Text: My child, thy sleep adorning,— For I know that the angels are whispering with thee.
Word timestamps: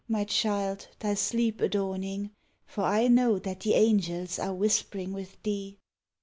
My 0.07 0.23
child, 0.23 0.87
thy 0.97 1.13
sleep 1.13 1.61
adorning,— 1.61 2.31
For 2.65 2.83
I 2.83 3.07
know 3.07 3.37
that 3.37 3.59
the 3.59 3.75
angels 3.75 4.39
are 4.39 4.51
whispering 4.51 5.13
with 5.13 5.37
thee. 5.43 5.77